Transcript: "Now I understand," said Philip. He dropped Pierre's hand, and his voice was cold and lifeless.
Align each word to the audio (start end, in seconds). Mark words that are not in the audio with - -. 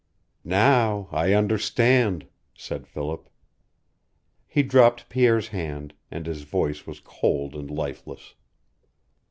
"Now 0.43 1.09
I 1.11 1.33
understand," 1.33 2.25
said 2.55 2.87
Philip. 2.87 3.29
He 4.47 4.63
dropped 4.63 5.09
Pierre's 5.09 5.49
hand, 5.49 5.93
and 6.09 6.25
his 6.25 6.41
voice 6.41 6.87
was 6.87 6.99
cold 6.99 7.53
and 7.53 7.69
lifeless. 7.69 8.33